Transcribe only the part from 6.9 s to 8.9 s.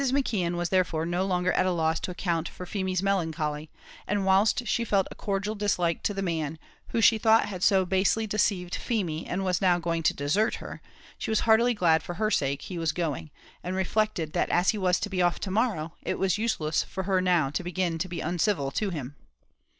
she thought had so basely deceived